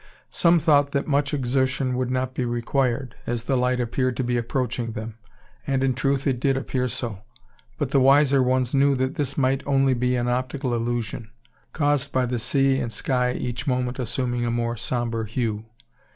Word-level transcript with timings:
Some 0.31 0.57
thought 0.57 0.93
that 0.93 1.05
much 1.05 1.31
exertion 1.31 1.95
would 1.95 2.09
not 2.09 2.33
be 2.33 2.43
required; 2.43 3.13
as 3.27 3.43
the 3.43 3.55
light 3.55 3.79
appeared 3.79 4.17
to 4.17 4.23
be 4.23 4.35
approaching 4.35 4.93
them. 4.93 5.19
And, 5.67 5.83
in 5.83 5.93
truth, 5.93 6.25
it 6.25 6.39
did 6.39 6.57
appear 6.57 6.87
so; 6.87 7.19
but 7.77 7.91
the 7.91 7.99
wiser 7.99 8.41
ones 8.41 8.73
knew 8.73 8.95
that 8.95 9.13
this 9.13 9.37
might 9.37 9.59
be 9.59 9.65
only 9.67 10.15
an 10.15 10.27
optical 10.27 10.73
illusion, 10.73 11.29
caused 11.71 12.11
by 12.11 12.25
the 12.25 12.39
sea 12.39 12.79
and 12.79 12.91
sky 12.91 13.33
each 13.33 13.67
moment 13.67 13.99
assuming 13.99 14.43
a 14.43 14.49
more 14.49 14.75
sombre 14.75 15.27
hue. 15.29 15.65